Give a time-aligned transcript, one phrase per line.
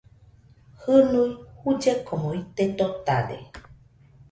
[0.83, 1.29] Jɨnui
[1.61, 3.37] jullekomo ite totade